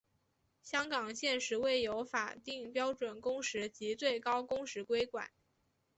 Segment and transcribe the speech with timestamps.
[0.63, 5.29] 香港现时未有法定标准工时及最高工时规管。